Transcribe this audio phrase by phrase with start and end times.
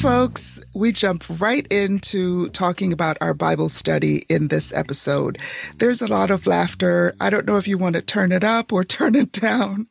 [0.00, 5.38] Folks, we jump right into talking about our Bible study in this episode.
[5.78, 7.14] There's a lot of laughter.
[7.20, 9.86] I don't know if you want to turn it up or turn it down,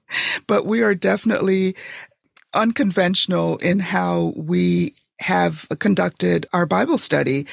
[0.46, 1.76] but we are definitely
[2.54, 7.48] unconventional in how we have conducted our Bible study.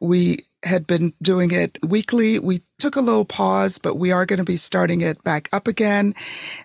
[0.00, 2.38] We had been doing it weekly.
[2.38, 5.66] We took a little pause, but we are going to be starting it back up
[5.66, 6.14] again.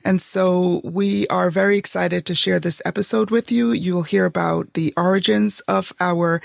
[0.04, 3.72] And so we are very excited to share this episode with you.
[3.72, 6.42] You'll hear about the origins of our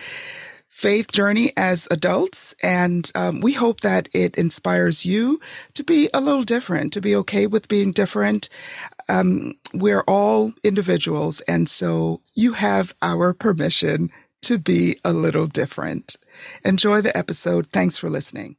[0.69, 2.55] faith journey as adults.
[2.63, 5.41] And um, we hope that it inspires you
[5.73, 8.51] to be a little different, to be okay with being different.
[9.09, 11.41] Um, we're all individuals.
[11.43, 14.11] And so you have our permission
[14.43, 16.17] to be a little different.
[16.63, 17.69] Enjoy the episode.
[17.73, 18.57] Thanks for listening.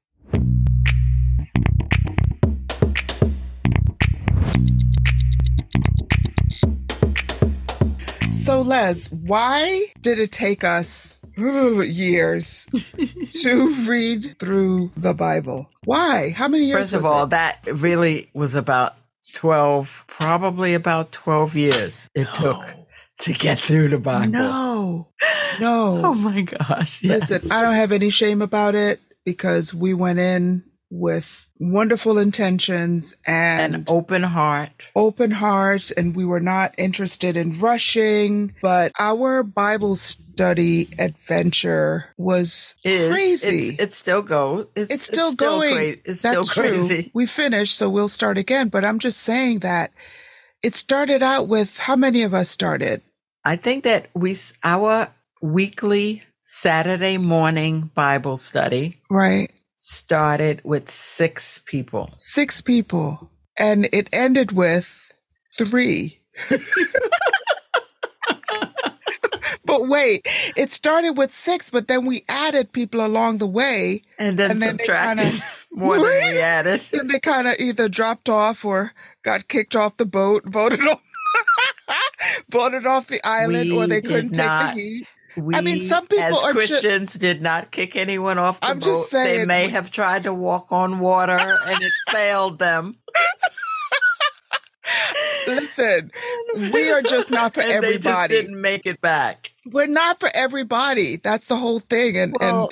[8.47, 12.65] So, Les, why did it take us years
[13.41, 15.69] to read through the Bible?
[15.83, 16.29] Why?
[16.29, 16.77] How many years?
[16.77, 17.31] First of all, it?
[17.31, 18.95] that really was about
[19.33, 22.53] 12, probably about 12 years it no.
[22.53, 22.65] took
[23.19, 24.31] to get through the Bible.
[24.31, 25.07] No,
[25.59, 26.01] no.
[26.05, 27.03] oh my gosh.
[27.03, 27.29] Yes.
[27.29, 33.15] Listen, I don't have any shame about it because we went in with wonderful intentions
[33.25, 34.71] and an open heart.
[34.95, 42.75] Open hearts, and we were not interested in rushing, but our Bible study adventure was
[42.83, 43.69] crazy.
[43.69, 44.67] It's, it still goes.
[44.75, 45.75] It's, it's, still it's going.
[45.75, 47.03] Still it's That's still crazy.
[47.03, 47.11] True.
[47.13, 48.69] We finished, so we'll start again.
[48.69, 49.91] But I'm just saying that
[50.63, 53.01] it started out with how many of us started?
[53.43, 55.07] I think that we our
[55.41, 62.11] weekly Saturday morning Bible study right started with 6 people.
[62.15, 65.13] 6 people and it ended with
[65.57, 66.19] 3.
[69.65, 70.21] but wait,
[70.55, 74.61] it started with six, but then we added people along the way, and then, and
[74.61, 76.81] then subtracted kinda, more than we added.
[76.93, 78.93] And they kind of either dropped off or
[79.23, 81.01] got kicked off the boat, voted off
[82.49, 85.07] voted off the island, we or they couldn't take the heat.
[85.37, 88.79] We, I mean, some people as Christians ju- did not kick anyone off the I'm
[88.79, 88.85] boat.
[88.85, 92.97] Just saying, they may we- have tried to walk on water, and it failed them.
[95.47, 96.11] Listen,
[96.55, 97.91] we are just not for everybody.
[97.93, 99.51] They just didn't make it back.
[99.65, 101.17] We're not for everybody.
[101.17, 102.17] That's the whole thing.
[102.17, 102.69] And well,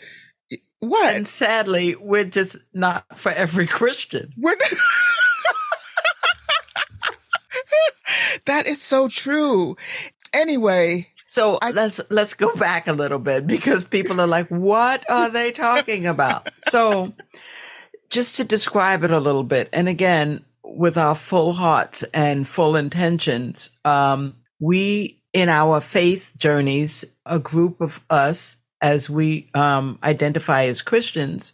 [0.50, 1.16] and what?
[1.16, 4.34] And sadly, we're just not for every Christian.
[4.38, 4.56] We're.
[8.46, 9.78] that is so true.
[10.34, 15.10] Anyway, so I, let's let's go back a little bit because people are like, "What
[15.10, 17.14] are they talking about?" so,
[18.10, 22.76] just to describe it a little bit, and again, with our full hearts and full
[22.76, 30.66] intentions, um, we in our faith journeys, a group of us, as we um, identify
[30.66, 31.54] as Christians,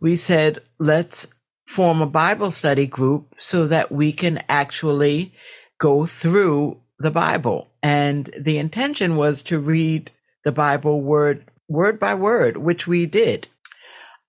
[0.00, 1.28] we said, "Let's
[1.68, 5.32] form a Bible study group so that we can actually
[5.78, 10.10] go through the Bible." And the intention was to read
[10.44, 13.48] the Bible word word by word, which we did.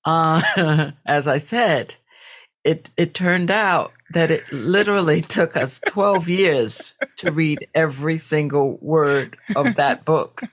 [0.05, 1.95] Uh, as I said,
[2.63, 8.77] it it turned out that it literally took us 12 years to read every single
[8.79, 10.43] word of that book.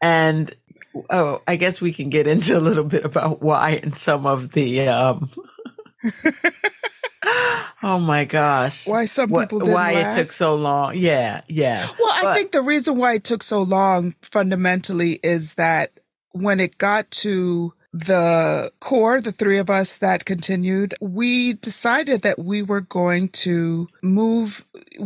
[0.00, 0.54] And
[1.10, 4.52] oh, I guess we can get into a little bit about why and some of
[4.52, 5.30] the um
[7.82, 8.86] Oh my gosh.
[8.86, 10.16] Why some people didn't Why last?
[10.18, 10.96] it took so long.
[10.96, 11.86] Yeah, yeah.
[11.98, 15.90] Well, But- I think the reason why it took so long fundamentally is that
[16.32, 22.38] when it got to the core, the three of us that continued, we decided that
[22.38, 24.64] we were going to move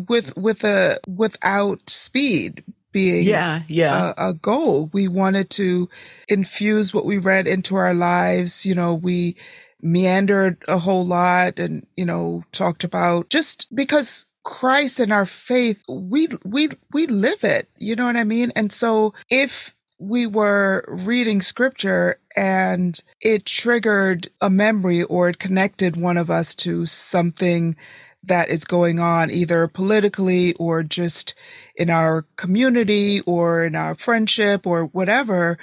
[0.09, 4.13] with with a without speed being Yeah, yeah.
[4.19, 4.91] a, a goal.
[4.93, 5.89] We wanted to
[6.29, 8.67] infuse what we read into our lives.
[8.67, 9.37] You know, we
[9.84, 15.82] meandered a whole lot and, you know, talked about just because Christ and our faith,
[15.88, 17.69] we, we, we live it.
[17.76, 18.50] You know what I mean?
[18.56, 26.00] And so if we were reading scripture and it triggered a memory or it connected
[26.00, 27.76] one of us to something
[28.23, 31.35] that is going on either politically or just
[31.76, 35.59] in our community or in our friendship or whatever,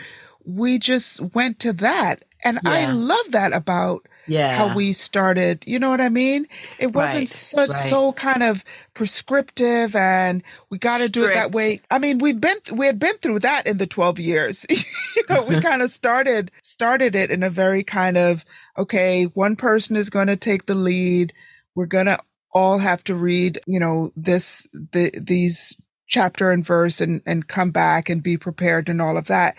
[0.45, 2.23] we just went to that.
[2.43, 4.55] And I love that about yeah.
[4.55, 5.63] how we started.
[5.65, 6.47] You know what I mean?
[6.79, 7.89] It wasn't Right, such right.
[7.89, 8.63] so kind of
[8.93, 11.81] prescriptive and we got to do it that way.
[11.89, 14.65] I mean, we've been we had been through that in the 12 years.
[14.69, 18.45] you know, we kind of started started it in a very kind of
[18.77, 21.33] okay, one person is going to take the lead.
[21.75, 22.19] We're going to
[22.53, 25.75] all have to read, you know, this the these
[26.11, 29.55] chapter and verse and, and come back and be prepared and all of that.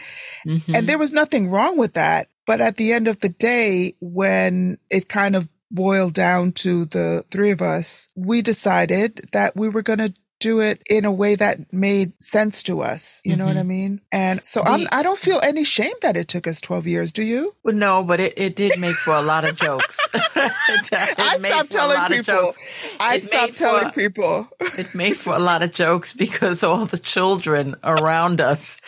[0.47, 0.75] Mm-hmm.
[0.75, 2.29] And there was nothing wrong with that.
[2.47, 7.25] But at the end of the day, when it kind of boiled down to the
[7.31, 11.37] three of us, we decided that we were going to do it in a way
[11.37, 13.23] that made sense to us.
[13.25, 13.39] You mm-hmm.
[13.39, 13.69] know what I mm-hmm.
[13.69, 14.01] mean?
[14.11, 17.13] And so the, I'm, I don't feel any shame that it took us 12 years.
[17.13, 17.55] Do you?
[17.63, 19.99] Well, no, but it, it did make for a lot of jokes.
[20.37, 22.53] I stopped telling people.
[23.01, 24.49] I it stopped telling for, people.
[24.61, 28.79] it made for a lot of jokes because all the children around us,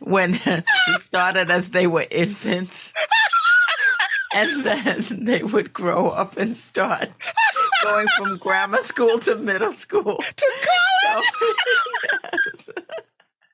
[0.00, 2.94] when we started as they were infants,
[4.34, 7.10] and then they would grow up and start
[7.84, 10.46] going from grammar school to middle school to
[11.04, 11.24] college.
[12.56, 12.84] So, yes.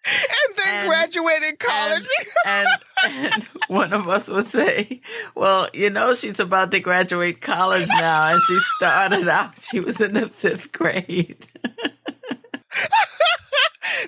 [0.06, 2.08] And then and, graduated college.
[2.46, 2.66] And,
[3.04, 5.02] and, and one of us would say,
[5.34, 8.32] Well, you know, she's about to graduate college now.
[8.32, 11.46] And she started out, she was in the fifth grade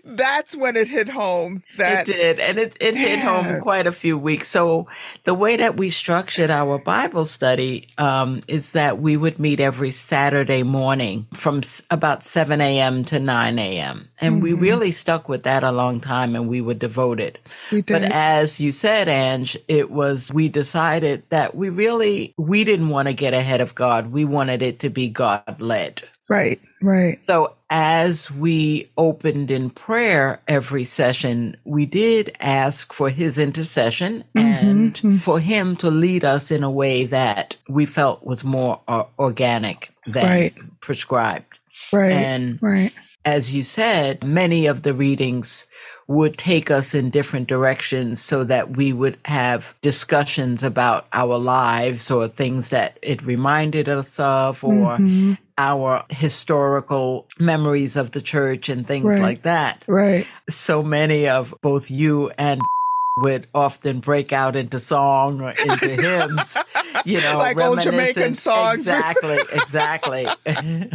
[0.05, 1.63] that's when it hit home.
[1.79, 4.49] That it did, and it it hit home quite a few weeks.
[4.49, 4.87] So
[5.25, 9.91] the way that we structured our Bible study um, is that we would meet every
[9.91, 13.05] Saturday morning from s- about seven a.m.
[13.07, 14.09] to nine a.m.
[14.21, 14.43] And mm-hmm.
[14.43, 17.39] we really stuck with that a long time, and we were devoted.
[17.71, 18.03] We did.
[18.03, 23.09] But as you said, Ange, it was we decided that we really we didn't want
[23.09, 24.13] to get ahead of God.
[24.13, 26.03] We wanted it to be God led.
[26.33, 27.23] Right, right.
[27.23, 34.47] So as we opened in prayer every session, we did ask for his intercession mm-hmm.
[34.47, 35.17] and mm-hmm.
[35.19, 39.91] for him to lead us in a way that we felt was more uh, organic
[40.07, 40.55] than right.
[40.81, 41.59] prescribed.
[41.93, 42.13] Right.
[42.13, 42.93] And right.
[43.25, 45.67] as you said, many of the readings
[46.07, 52.11] would take us in different directions so that we would have discussions about our lives
[52.11, 55.35] or things that it reminded us of or mm-hmm.
[55.59, 59.23] Our historical memories of the church and things right.
[59.23, 59.85] like that.
[59.87, 60.27] Right.
[60.49, 62.61] So many of both you and
[63.19, 66.57] would often break out into song or into hymns,
[67.05, 68.79] you know, like old Jamaican songs.
[68.81, 70.27] Exactly, exactly.
[70.45, 70.91] but,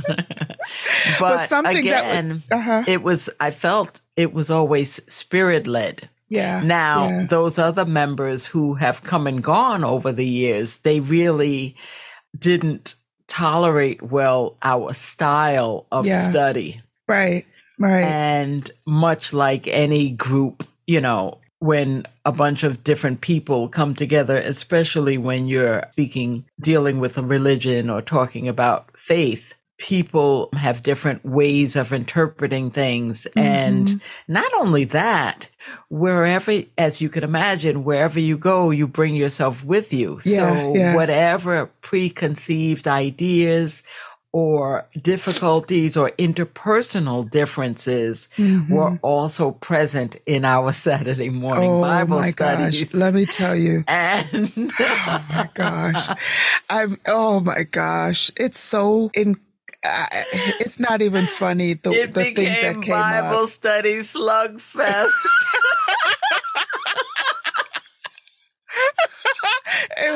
[1.19, 2.83] but, something again, that was, uh-huh.
[2.87, 6.09] it was, I felt it was always spirit led.
[6.29, 6.61] Yeah.
[6.63, 7.25] Now, yeah.
[7.29, 11.75] those other members who have come and gone over the years, they really
[12.37, 12.95] didn't
[13.27, 16.29] tolerate well our style of yeah.
[16.29, 16.81] study.
[17.07, 17.45] Right.
[17.79, 18.03] Right.
[18.03, 24.37] And much like any group, you know, when a bunch of different people come together,
[24.37, 31.23] especially when you're speaking, dealing with a religion or talking about faith, people have different
[31.23, 33.27] ways of interpreting things.
[33.31, 33.39] Mm-hmm.
[33.39, 35.49] And not only that,
[35.89, 40.19] wherever, as you can imagine, wherever you go, you bring yourself with you.
[40.25, 40.95] Yeah, so yeah.
[40.95, 43.83] whatever preconceived ideas
[44.33, 48.71] or difficulties or interpersonal differences mm-hmm.
[48.71, 52.91] were also present in our Saturday morning oh, Bible my studies.
[52.91, 52.99] Gosh.
[52.99, 53.83] Let me tell you.
[53.97, 56.09] And oh my gosh.
[56.69, 58.31] I'm oh my gosh.
[58.37, 59.09] It's so
[59.83, 59.89] in
[60.59, 63.49] it's not even funny the, it the things that came Bible up.
[63.49, 65.11] study slugfest.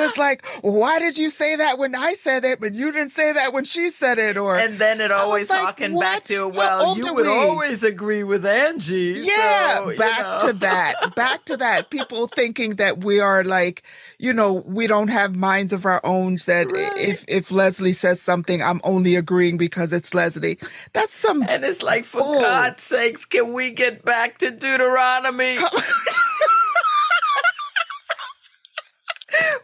[0.02, 3.34] was like, why did you say that when I said it, but you didn't say
[3.34, 4.38] that when she said it?
[4.38, 7.32] Or and then it always like, back to, well, you would we?
[7.32, 9.22] always agree with Angie.
[9.24, 10.48] Yeah, so, back know.
[10.48, 11.90] to that, back to that.
[11.90, 13.84] People thinking that we are like,
[14.18, 16.38] you know, we don't have minds of our own.
[16.46, 16.98] That right.
[16.98, 20.58] if if Leslie says something, I'm only agreeing because it's Leslie.
[20.94, 22.40] That's some, and it's like, for bull.
[22.40, 25.58] God's sakes, can we get back to Deuteronomy?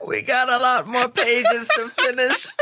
[0.08, 2.48] We got a lot more pages to finish.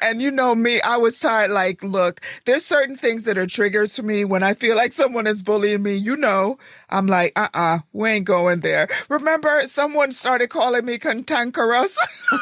[0.00, 1.50] And you know me, I was tired.
[1.50, 5.26] Like, look, there's certain things that are triggers for me when I feel like someone
[5.26, 5.94] is bullying me.
[5.94, 6.56] You know,
[6.88, 8.88] I'm like, uh uh-uh, uh, we ain't going there.
[9.10, 11.98] Remember, someone started calling me cantankerous.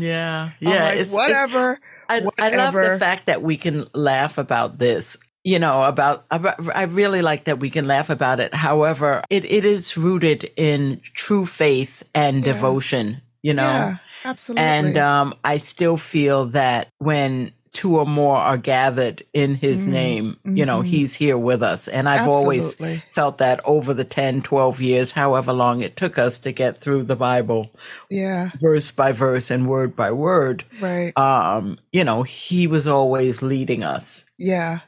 [0.00, 0.84] yeah, yeah.
[0.84, 1.72] Like, it's whatever.
[1.72, 1.80] It's,
[2.10, 2.54] I, whatever.
[2.54, 7.22] I love the fact that we can laugh about this you know about, i really
[7.22, 8.54] like that we can laugh about it.
[8.54, 12.52] However it, it is rooted in true faith and yeah.
[12.52, 13.62] devotion you know?
[13.62, 14.64] Yeah, absolutely.
[14.64, 19.92] And um, i still feel that when two or more are gathered in his mm
[19.92, 20.88] name you know mm-hmm.
[20.88, 21.88] he's here with us.
[21.88, 22.60] And i've absolutely.
[22.60, 26.80] always felt that over the 10 12 years however long it took us to get
[26.80, 27.70] through the bible
[28.08, 28.50] yeah.
[28.60, 31.16] verse by verse and word by word right.
[31.16, 34.24] um you know he was always leading us.
[34.36, 34.80] Yeah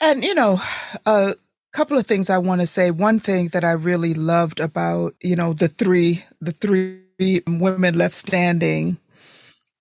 [0.00, 0.60] and, you know,
[1.06, 1.34] a
[1.72, 2.90] couple of things I want to say.
[2.90, 8.14] One thing that I really loved about, you know, the three, the three women left
[8.14, 8.98] standing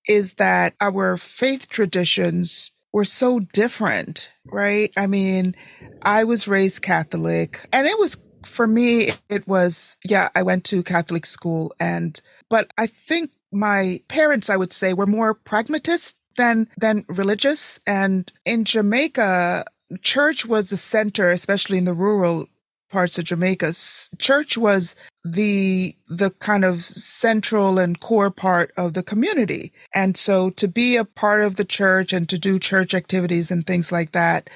[0.08, 4.92] is that our faith traditions were so different, right?
[4.98, 5.56] I mean,
[6.02, 10.82] I was raised Catholic and it was for me, it was, yeah, I went to
[10.82, 12.20] Catholic school and,
[12.50, 17.80] but I think my parents, I would say, were more pragmatist than, than religious.
[17.86, 19.66] And in Jamaica,
[20.02, 22.48] church was the center, especially in the rural
[22.90, 23.74] parts of Jamaica.
[24.18, 29.74] Church was the the kind of central and core part of the community.
[29.94, 33.66] And so to be a part of the church and to do church activities and
[33.66, 34.50] things like that,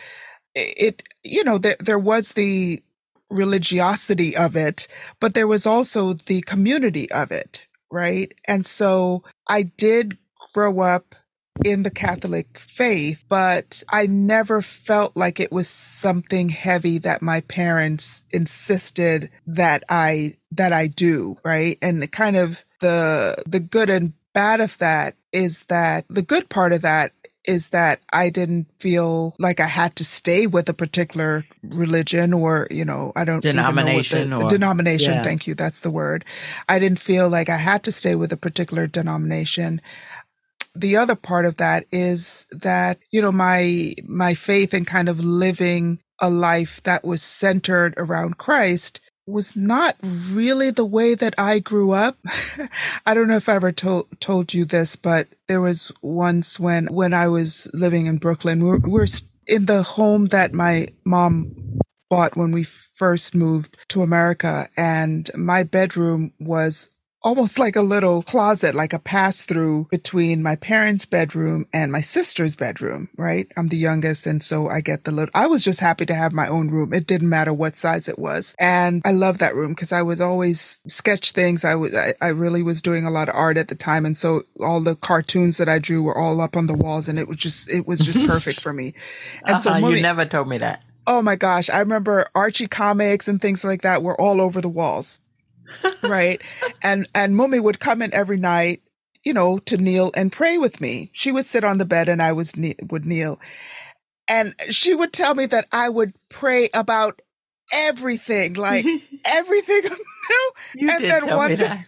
[0.55, 2.81] it you know there there was the
[3.29, 4.88] religiosity of it,
[5.19, 8.33] but there was also the community of it, right?
[8.47, 10.17] And so I did
[10.53, 11.15] grow up
[11.63, 17.41] in the Catholic faith, but I never felt like it was something heavy that my
[17.41, 21.77] parents insisted that I that I do, right?
[21.82, 26.50] And the kind of the the good and bad of that is that the good
[26.50, 27.13] part of that
[27.46, 32.68] is that I didn't feel like I had to stay with a particular religion or,
[32.70, 35.13] you know, I don't denomination the, or denomination.
[35.13, 35.24] Yeah.
[35.24, 35.56] Thank you.
[35.56, 36.24] That's the word.
[36.70, 39.82] I didn't feel like I had to stay with a particular denomination
[40.75, 45.19] the other part of that is that, you know, my, my faith and kind of
[45.19, 51.59] living a life that was centered around Christ was not really the way that I
[51.59, 52.17] grew up.
[53.05, 56.87] I don't know if I ever told told you this, but there was once when
[56.87, 59.07] when I was living in Brooklyn, we we're, we're
[59.47, 65.63] in the home that my mom bought when we first moved to America, and my
[65.63, 66.89] bedroom was
[67.23, 72.01] almost like a little closet, like a pass through between my parents' bedroom and my
[72.01, 73.47] sister's bedroom, right?
[73.55, 74.25] I'm the youngest.
[74.25, 76.93] And so I get the little, I was just happy to have my own room.
[76.93, 78.55] It didn't matter what size it was.
[78.59, 81.63] And I love that room because I would always sketch things.
[81.63, 84.05] I was, I, I really was doing a lot of art at the time.
[84.05, 87.19] And so all the cartoons that I drew were all up on the walls and
[87.19, 88.93] it was just, it was just perfect for me.
[89.43, 90.83] And uh-huh, so mommy, you never told me that.
[91.07, 91.69] Oh my gosh.
[91.69, 95.19] I remember Archie comics and things like that were all over the walls
[96.03, 96.41] right?
[96.82, 98.82] And and Mummy would come in every night,
[99.24, 101.10] you know, to kneel and pray with me.
[101.13, 102.53] She would sit on the bed and I was
[102.89, 103.39] would kneel.
[104.27, 107.22] And she would tell me that I would pray about
[107.74, 108.86] everything, like
[109.25, 109.84] everything.
[110.75, 111.86] you and did then tell one me day, that.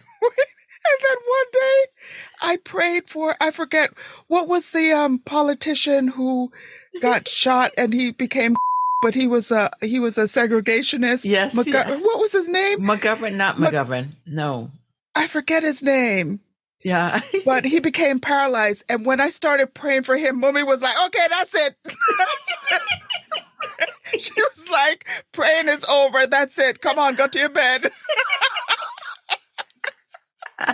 [0.86, 1.84] And then one day
[2.42, 3.90] I prayed for I forget
[4.26, 6.52] what was the um politician who
[7.00, 8.56] got shot and he became
[9.04, 11.26] but he was a he was a segregationist.
[11.26, 11.54] Yes.
[11.54, 11.96] McGo- yeah.
[11.96, 12.80] What was his name?
[12.80, 14.12] McGovern, not McGovern.
[14.26, 14.70] no.
[15.14, 16.40] I forget his name.
[16.82, 17.20] Yeah.
[17.44, 18.82] but he became paralyzed.
[18.88, 21.76] And when I started praying for him, Mummy was like, okay, that's it.
[21.84, 22.58] That's
[24.14, 24.22] it.
[24.22, 26.26] she was like, praying is over.
[26.26, 26.80] That's it.
[26.80, 27.90] Come on, go to your bed.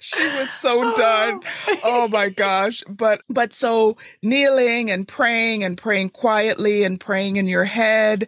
[0.00, 1.40] she was so done.
[1.84, 2.82] Oh my gosh.
[2.88, 8.26] But, but so kneeling and praying and praying quietly and praying in your head,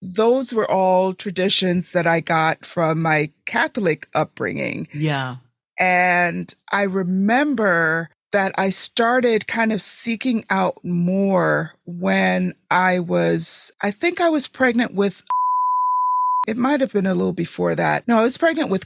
[0.00, 4.88] those were all traditions that I got from my Catholic upbringing.
[4.92, 5.36] Yeah.
[5.78, 13.90] And I remember that I started kind of seeking out more when I was, I
[13.90, 15.22] think I was pregnant with,
[16.46, 18.06] it might have been a little before that.
[18.06, 18.84] No, I was pregnant with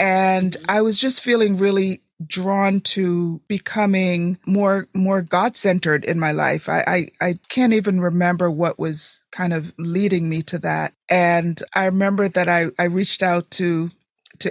[0.00, 0.64] and mm-hmm.
[0.68, 6.68] I was just feeling really drawn to becoming more more God centered in my life.
[6.68, 6.84] I,
[7.20, 10.94] I I can't even remember what was kind of leading me to that.
[11.08, 13.90] And I remember that I I reached out to
[14.40, 14.50] to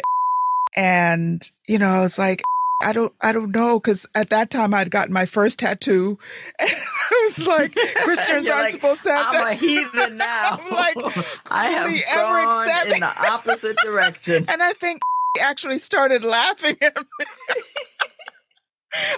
[0.75, 2.41] and you know I was like
[2.81, 6.17] I don't, I don't know, because at that time I'd gotten my first tattoo.
[6.61, 9.33] I was like, Christians aren't like, supposed to have.
[9.33, 10.59] I'm a heathen now.
[10.61, 10.95] I'm like,
[11.51, 14.45] I have gone in the opposite direction.
[14.47, 15.01] and I think
[15.41, 17.25] actually started laughing at me.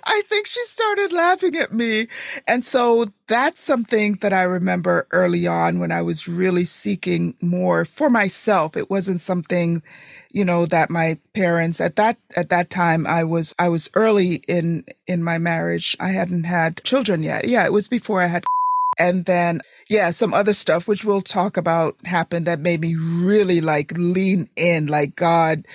[0.03, 2.08] I think she started laughing at me.
[2.48, 7.86] And so that's something that I remember early on when I was really seeking more
[7.86, 8.75] for myself.
[8.75, 9.82] It wasn't something,
[10.32, 14.44] you know, that my parents at that, at that time I was, I was early
[14.48, 15.96] in, in my marriage.
[16.00, 17.48] I hadn't had children yet.
[17.48, 17.65] Yeah.
[17.65, 18.44] It was before I had.
[19.00, 23.60] And then yeah, some other stuff which we'll talk about happened that made me really
[23.60, 25.65] like lean in, like God,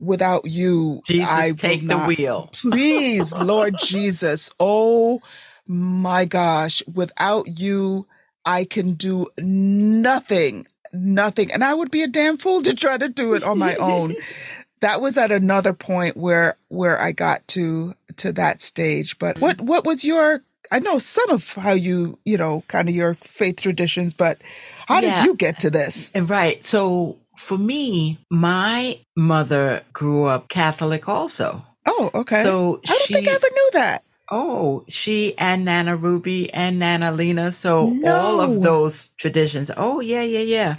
[0.00, 2.50] without you, Jesus, I take the wheel.
[2.52, 4.50] Please, Lord Jesus.
[4.60, 5.20] Oh
[5.66, 6.82] my gosh.
[6.92, 8.06] Without you,
[8.44, 11.52] I can do nothing, nothing.
[11.52, 14.14] And I would be a damn fool to try to do it on my own.
[14.80, 19.18] that was at another point where, where I got to, to that stage.
[19.18, 19.42] But mm-hmm.
[19.42, 23.14] what, what was your, I know some of how you, you know, kind of your
[23.22, 24.38] faith traditions, but
[24.86, 25.16] how yeah.
[25.16, 26.12] did you get to this?
[26.14, 26.64] Right.
[26.64, 31.64] So for me, my mother grew up Catholic also.
[31.86, 32.42] Oh, okay.
[32.42, 34.04] So I don't she, think I ever knew that.
[34.30, 37.52] oh, she and Nana Ruby and Nana Lena.
[37.52, 39.70] So all of those traditions.
[39.76, 40.76] Oh, yeah, yeah, yeah.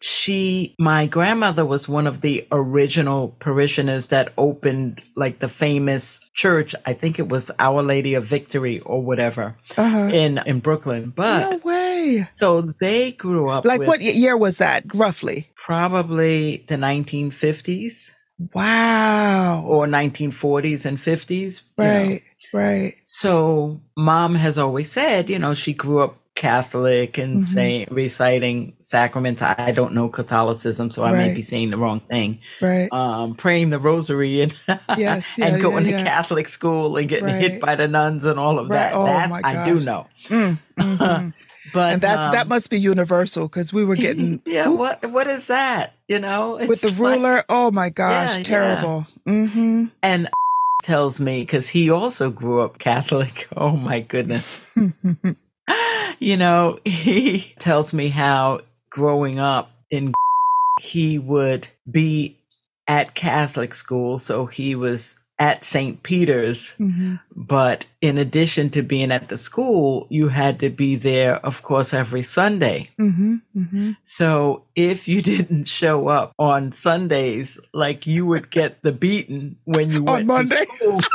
[0.00, 6.72] She, my grandmother was one of the original parishioners that opened like the famous church.
[6.86, 10.08] I think it was Our Lady of Victory or whatever Uh-huh.
[10.12, 11.12] in, in Brooklyn.
[11.14, 12.28] But No way.
[12.30, 15.48] so they grew up Like with what year was that, roughly?
[15.68, 18.10] Probably the 1950s
[18.54, 19.62] Wow.
[19.66, 21.60] or 1940s and 50s.
[21.76, 21.90] you know.
[22.08, 22.22] Right,
[22.54, 22.94] right.
[23.04, 27.42] So mom has always said, you know, she grew up Catholic and Mhm.
[27.42, 29.42] saying reciting sacraments.
[29.42, 32.38] I don't know Catholicism, so I may be saying the wrong thing.
[32.62, 32.88] Right.
[32.92, 34.54] Um, praying the rosary and
[34.96, 36.04] Yes, yeah, and going yeah, to.
[36.04, 37.42] Catholic school and getting Right.
[37.42, 38.92] hit by the nuns and all of Right.
[38.92, 38.94] that.
[38.94, 40.06] Oh, that I do know.
[40.28, 41.34] Mm, mhm.
[41.72, 44.68] But and that's that um, must be universal because we were getting yeah.
[44.68, 45.94] What what is that?
[46.08, 47.44] You know, with the It's like- ruler.
[47.48, 48.42] oh my gosh, Yeah, yeah.
[48.44, 49.06] terrible.
[49.26, 49.84] Mm-hmm.
[50.02, 50.28] and
[50.84, 53.48] tells me because he also grew up Catholic.
[53.56, 54.60] Oh my goodness.
[56.18, 58.60] you know, he tells me how
[58.90, 60.12] growing up in
[60.80, 62.36] he would be
[62.86, 66.02] at Catholic school, so he was at St.
[66.02, 71.36] Peter's, hmm but in addition to being at the school, you had to be there,
[71.46, 72.90] of course, every Sunday.
[72.96, 78.90] hmm hmm So if you didn't show up on Sundays, like you would get the
[78.92, 80.64] beating when you went Monday?
[80.64, 81.00] to school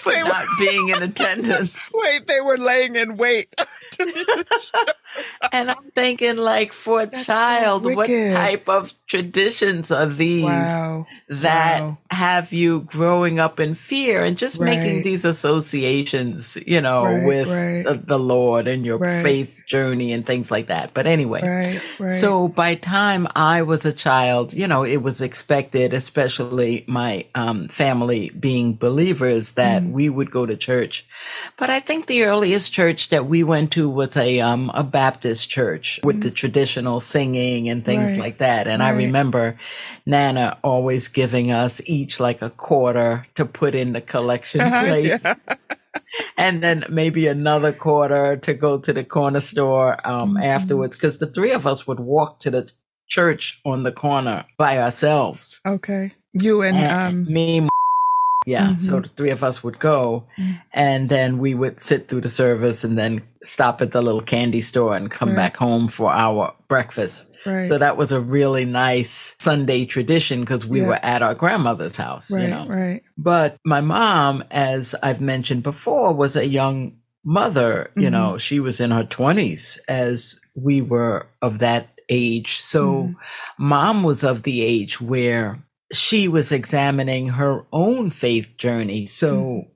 [0.00, 1.92] for They were- not being in attendance.
[1.94, 3.54] Wait, they were laying in wait.
[5.52, 10.44] And I'm thinking, like, for a That's so child, what type of traditions are these
[10.44, 11.06] wow.
[11.28, 11.98] that Wow.
[12.10, 17.48] have you growing up in fear and just making these associations, you know, Right, with
[17.48, 17.84] right.
[17.84, 19.22] The, the Lord and your Right.
[19.22, 20.92] faith journey and things like that.
[20.94, 21.42] But anyway.
[21.42, 21.80] Right.
[21.98, 22.10] Right.
[22.10, 27.68] So by time I was a child, you know, it was expected, especially my um,
[27.68, 29.92] family being believers, that Mm-hmm.
[29.92, 31.06] we would go to church.
[31.56, 35.48] But I think the earliest church that we went to was a um, a Baptist
[35.50, 38.20] church with the traditional singing and things Mm-hmm.
[38.20, 38.26] Right.
[38.26, 38.66] like that.
[38.68, 39.58] And I remember
[40.06, 45.34] Nana always giving us each like a quarter to put in the collection plate yeah.
[46.38, 50.44] and then maybe another quarter to go to the corner store um, Mhm.
[50.46, 52.70] afterwards because the three of us would walk to the
[53.08, 55.60] church on the corner by ourselves.
[55.66, 56.12] Okay.
[56.34, 57.32] You and And um.
[57.32, 57.68] me,
[58.46, 58.76] yeah.
[58.76, 59.02] So Mhm.
[59.04, 60.60] the three of us would go, Mm.
[60.72, 64.60] and then we would sit through the service and then stop at the little candy
[64.60, 65.36] store and come Right.
[65.36, 67.26] back home for our breakfast.
[67.46, 67.66] Right.
[67.66, 70.88] So that was a really nice Sunday tradition because we Yeah.
[70.88, 72.42] were at our grandmother's house, right.
[72.42, 72.66] you know.
[72.68, 73.02] Right.
[73.16, 77.90] But my mom, as I've mentioned before, was a young mother.
[77.96, 78.12] You Mhm.
[78.12, 82.56] know, she was in her 20s as we were of that age.
[82.58, 83.14] So Mhm.
[83.58, 85.58] mom was of the age where
[85.92, 89.06] she was examining her own faith journey.
[89.06, 89.66] So Mhm.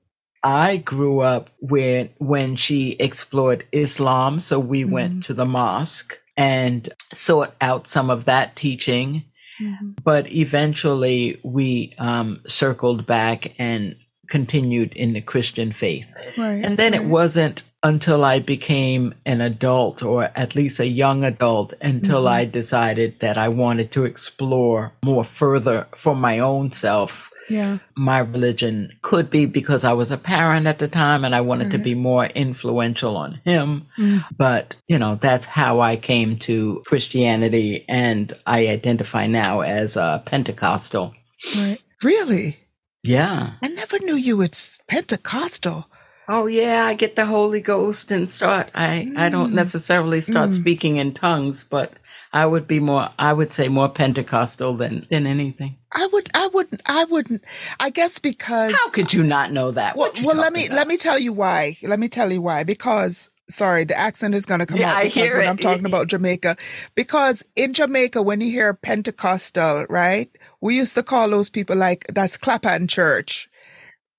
[0.43, 4.39] I grew up when when she explored Islam.
[4.39, 4.89] So we Mhm.
[4.89, 9.23] went to the mosque and sought out some of that teaching
[9.61, 9.95] Mhm.
[10.03, 13.95] but eventually we um, circled back and
[14.27, 16.07] continued in the Christian faith.
[16.37, 16.65] Right.
[16.65, 21.73] And then it wasn't until I became an adult, or at least a young adult,
[21.81, 22.31] until Mhm.
[22.39, 27.29] I decided that I wanted to explore more further for my own self.
[27.49, 27.79] Yeah.
[27.95, 31.71] My religion could be because I was a parent at the time and I wanted
[31.71, 33.87] to be more influential on him.
[33.99, 34.23] Mm.
[34.37, 40.23] But, you know, that's how I came to Christianity and I identify now as a
[40.25, 41.13] Pentecostal.
[41.57, 41.79] Right.
[42.01, 42.57] Really?
[43.03, 43.53] Yeah.
[43.61, 45.87] I never knew you was Pentecostal.
[46.29, 49.55] Oh yeah, I get the Holy Ghost and start I I don't Mm.
[49.55, 50.53] necessarily start Mm.
[50.61, 51.91] speaking in tongues, but
[52.33, 55.77] I would be more I would say more Pentecostal than than anything.
[55.95, 56.27] I would.
[56.33, 56.81] I wouldn't.
[56.85, 57.43] I wouldn't.
[57.79, 58.73] I guess because.
[58.73, 59.95] How could you not know that?
[59.95, 60.75] well, well, let me about?
[60.75, 61.77] let me tell you why.
[61.83, 62.63] Let me tell you why.
[62.63, 65.47] Because sorry, the accent is going to come Yeah, out because when it.
[65.47, 66.57] I'm talking about Jamaica.
[66.95, 72.05] Because in Jamaica, when you hear Pentecostal, right, we used to call those people like
[72.13, 73.47] that's clap hand Church.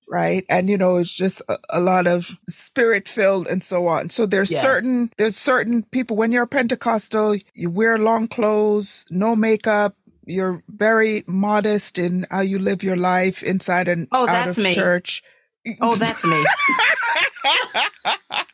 [0.08, 0.44] Right.
[0.48, 4.10] And you know, it's just a, a lot of spirit filled and so on.
[4.10, 4.62] So there's Yes.
[4.62, 11.24] certain, there's certain people, when you're Pentecostal, you wear long clothes, no makeup, you're very
[11.26, 14.74] modest in how you live your life inside and Oh, out that's of me.
[14.74, 15.22] church.
[15.80, 16.44] Oh, that's me.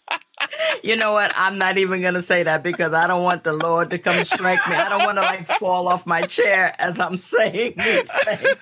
[0.82, 1.32] you know what?
[1.36, 4.24] I'm not even going to say that because I don't want the Lord to come
[4.24, 4.74] strike me.
[4.76, 8.58] I don't want to like fall off my chair as I'm saying these things.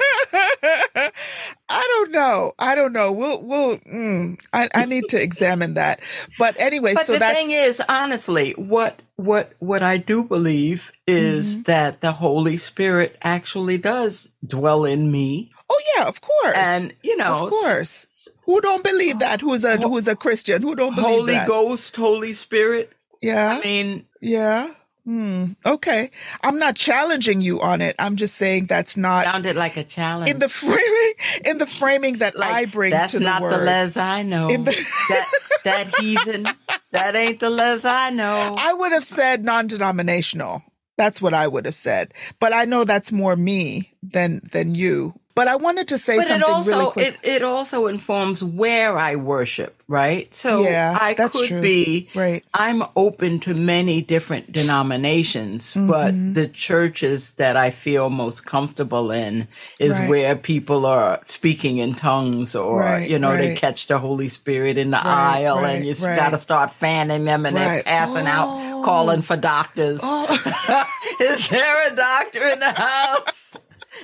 [1.71, 2.53] I don't know.
[2.59, 3.13] I don't know.
[3.13, 6.01] We'll, we'll, mm, I, I need to examine that.
[6.39, 11.39] But anyway, but so the thing is, honestly, what what what I do believe is
[11.59, 11.63] Mm-hmm.
[11.65, 16.55] that the Holy Spirit actually does dwell in me, oh yeah, of course.
[16.57, 18.07] and you know, of course.
[18.49, 19.43] Who don't believe that?
[19.43, 20.63] Who's a, who's a Christian?
[20.63, 21.47] Who don't believe Holy that?
[21.47, 22.95] Ghost, Holy Spirit.
[23.21, 23.59] Yeah.
[23.59, 24.73] I mean, Yeah.
[25.05, 25.53] Hmm.
[25.67, 26.11] Okay.
[26.43, 27.95] I'm not challenging you on it.
[27.99, 30.31] I'm just saying that's not sounded like a challenge.
[30.31, 31.13] in the framing
[31.45, 33.53] in the framing that Like, I bring that's to the not word.
[33.53, 34.49] the Les I know.
[34.49, 35.29] In the- that
[35.65, 36.49] that heathen,
[36.93, 38.55] that ain't the Les I know.
[38.59, 40.63] I would have said non-denominational.
[40.97, 42.13] That's what I would have said.
[42.41, 45.15] But I know that's more me than than you.
[45.39, 47.19] But I wanted to say but it also really quick.
[47.23, 50.27] it, it also informs where I worship, right?
[50.35, 51.61] So Yeah, I could true.
[51.63, 52.43] be Right.
[52.53, 55.87] I'm open to many different denominations, Mm-hmm.
[55.87, 59.47] but the churches that I feel most comfortable in
[59.79, 60.09] is Right.
[60.11, 64.77] where people are speaking in tongues or Right, you know they catch the Holy Spirit
[64.77, 68.37] in the aisle and you got to start fanning them and they're passing Oh.
[68.37, 70.03] out calling for doctors.
[71.21, 73.55] is there a doctor in the house?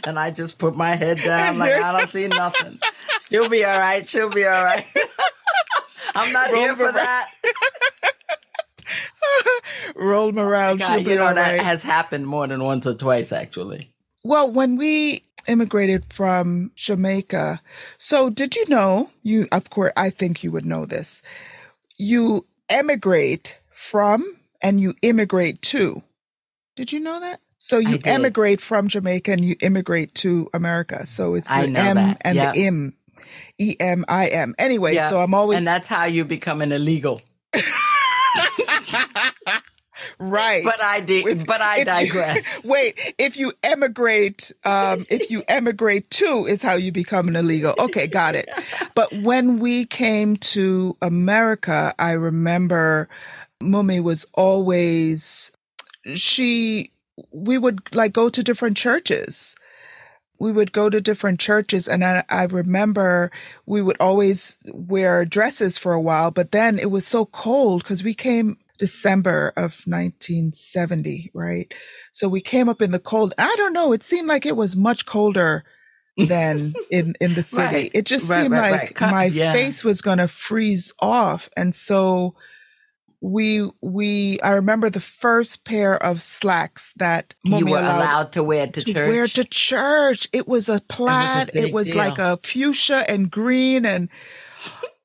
[0.06, 2.78] And I just put my head down like I don't see nothing.
[3.28, 4.06] She'll be all right.
[4.06, 4.86] She'll be all right.
[6.14, 6.94] I'm not Roll here for around.
[6.94, 7.28] that.
[9.96, 10.78] Roll them around.
[10.78, 11.60] God, she'll be you know all that right.
[11.60, 13.90] has happened more than once or twice, actually.
[14.22, 17.60] Well, when we immigrated from Jamaica,
[17.98, 21.22] so did you know, you, of course, I think you would know this.
[21.96, 26.02] You emigrate from and you immigrate to.
[26.76, 27.40] Did you know that?
[27.66, 31.06] So you emigrate from Jamaica and you immigrate to America.
[31.06, 32.18] So it's the M that.
[32.20, 32.52] and Yep.
[32.54, 32.92] the M.
[33.58, 34.54] E M I M.
[34.58, 35.08] Anyway, Yeah.
[35.08, 37.22] so I'm always and that's how you become an illegal.
[40.18, 40.62] right.
[40.62, 41.46] But I did.
[41.46, 42.60] But I If you- digress.
[42.64, 47.74] wait, if you emigrate, um, if you emigrate to is how you become an illegal.
[47.78, 48.46] Okay, got it.
[48.94, 53.08] But when we came to America, I remember
[53.60, 55.50] Mummy was always
[56.14, 56.90] she
[57.32, 59.56] we would like go to different churches.
[60.40, 63.30] We would go to different churches and I, I remember
[63.66, 68.02] we would always wear dresses for a while, but then it was so cold because
[68.02, 71.72] we came December of 1970, right?
[72.12, 73.32] So we came up in the cold.
[73.38, 73.92] I don't know.
[73.92, 75.64] It seemed like it was much colder
[76.16, 77.74] than in, in the city.
[77.74, 77.90] Right.
[77.94, 79.00] It just Right, seemed right, like.
[79.00, 79.52] My yeah.
[79.52, 81.48] face was going to freeze off.
[81.56, 82.34] And so
[83.24, 88.42] we, we, I remember the first pair of slacks that You were allowed allowed to
[88.42, 89.08] wear to, to church.
[89.08, 90.28] wear to church.
[90.34, 91.50] It was a plaid.
[91.54, 91.96] it was deal.
[91.96, 94.10] like a fuchsia and green, and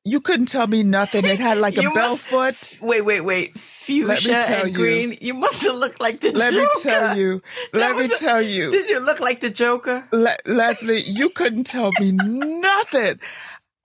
[0.04, 1.24] you couldn't tell me nothing.
[1.24, 2.78] It had like a bell foot.
[2.82, 3.58] Wait, wait, wait.
[3.58, 4.76] Fuchsia and you.
[4.76, 5.18] green.
[5.22, 6.66] You must have looked like the Let Joker.
[6.76, 7.42] Let me tell you.
[7.72, 8.72] Let me a- tell you.
[8.72, 10.06] Did you look like the Joker?
[10.12, 13.22] Le- Leslie, you couldn't tell me nothing.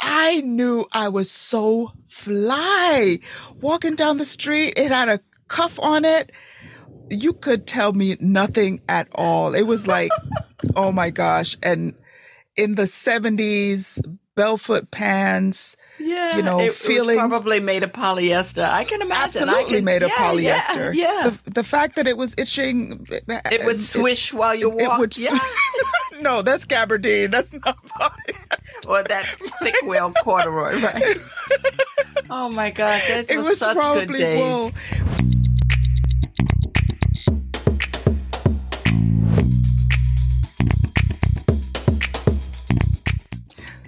[0.06, 3.18] I knew I was so fly.
[3.60, 6.30] Walking down the street, it had a cuff on it.
[7.10, 9.54] You could tell me nothing at all.
[9.54, 10.10] It was like,
[10.76, 11.56] oh my gosh.
[11.62, 11.94] And
[12.56, 13.98] in the 70s,
[14.36, 18.68] bell foot pants, Yeah, You know, it, feeling- it probably made of polyester.
[18.68, 19.42] I can imagine.
[19.48, 20.94] Absolutely can, made of yeah, polyester.
[20.94, 21.30] Yeah, yeah.
[21.44, 23.06] The, the fact that it was itching.
[23.10, 24.98] it would swish while you It walk.
[24.98, 25.38] would yeah,
[26.24, 27.30] no, that's gabardine.
[27.30, 28.88] That's not polyester.
[28.88, 29.26] or that
[29.62, 31.18] thick wale corduroy, right?
[32.30, 34.40] oh my God, that it was, was such good days.
[34.40, 34.70] wool.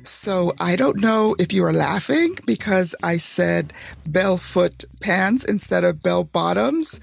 [0.04, 3.72] So I don't know if you are laughing because I said
[4.04, 6.98] bell foot pants instead of bell bottoms.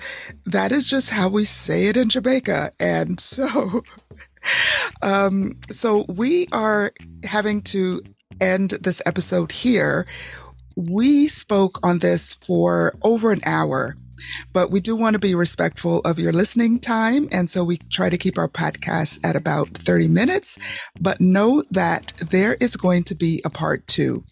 [0.45, 2.71] That is just how we say it in Jamaica.
[2.81, 3.83] And so,
[5.01, 8.01] um, so we are having to
[8.41, 10.05] end this episode here.
[10.75, 13.95] We spoke on this for over an hour,
[14.51, 17.27] but we do want to be respectful of your listening time.
[17.31, 20.57] And so we try to keep our podcast at about 30 minutes,
[20.99, 24.23] but know that there is going to be a part two.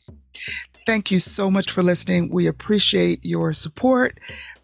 [0.88, 2.32] Thank you so much for listening.
[2.32, 4.17] We appreciate your support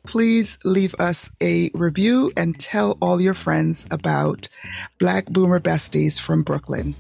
[0.08, 4.48] please leave us a review and tell all your friends about
[5.00, 6.96] Black Boomer Besties from Brooklyn.